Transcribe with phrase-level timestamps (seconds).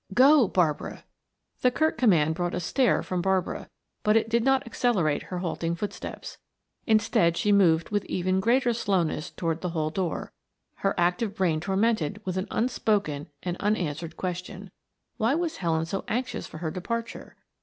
[0.15, 1.03] "Go, Barbara."
[1.61, 3.69] The curt command brought a stare from Barbara,
[4.01, 6.39] but it did not accelerate her halting footsteps;
[6.87, 10.33] instead she moved with even greater slowness toward the hall door;
[10.77, 14.71] her active brain tormented with an unspoken and unanswered question.
[15.17, 17.35] Why was Helen so anxious for her departure?